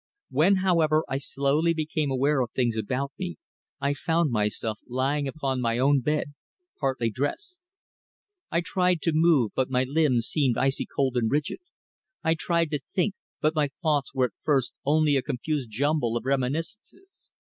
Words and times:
When, 0.31 0.55
however, 0.65 1.05
I 1.07 1.19
slowly 1.19 1.75
became 1.75 2.09
aware 2.09 2.41
of 2.41 2.49
things 2.55 2.75
about 2.75 3.11
me, 3.19 3.35
I 3.79 3.93
found 3.93 4.31
myself 4.31 4.79
lying 4.87 5.27
upon 5.27 5.61
my 5.61 5.77
own 5.77 5.99
bed 6.01 6.33
partly 6.79 7.11
dressed. 7.11 7.59
I 8.49 8.61
tried 8.61 9.03
to 9.03 9.11
move, 9.13 9.51
but 9.55 9.69
my 9.69 9.83
limbs 9.83 10.25
seemed 10.25 10.57
icy 10.57 10.87
cold 10.87 11.17
and 11.17 11.29
rigid; 11.29 11.59
I 12.23 12.33
tried 12.33 12.71
to 12.71 12.79
think, 12.91 13.13
but 13.41 13.53
my 13.53 13.69
thoughts 13.79 14.11
were 14.11 14.25
at 14.25 14.33
first 14.43 14.73
only 14.87 15.17
a 15.17 15.21
confused 15.21 15.69
jumble 15.69 16.17
of 16.17 16.25
reminiscences. 16.25 17.29